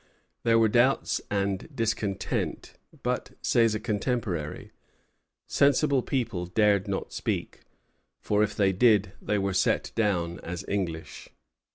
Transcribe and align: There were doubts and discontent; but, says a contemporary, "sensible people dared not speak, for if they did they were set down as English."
There 0.41 0.57
were 0.57 0.67
doubts 0.67 1.21
and 1.29 1.69
discontent; 1.75 2.73
but, 3.03 3.33
says 3.43 3.75
a 3.75 3.79
contemporary, 3.79 4.71
"sensible 5.47 6.01
people 6.01 6.47
dared 6.47 6.87
not 6.87 7.13
speak, 7.13 7.59
for 8.19 8.41
if 8.41 8.55
they 8.55 8.73
did 8.73 9.13
they 9.21 9.37
were 9.37 9.53
set 9.53 9.91
down 9.93 10.39
as 10.39 10.65
English." 10.67 11.29